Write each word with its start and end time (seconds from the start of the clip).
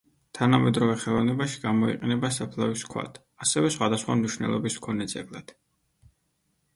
თანამედროვე 0.37 0.93
ხელოვნებაში 1.01 1.59
გამოიყენება 1.65 2.31
საფლავის 2.37 2.85
ქვად, 2.93 3.19
ასევე 3.45 3.69
სხვადასხვა 3.75 4.15
მნიშვნელობის 4.23 4.79
მქონე 4.81 5.07
ძეგლად. 5.13 5.55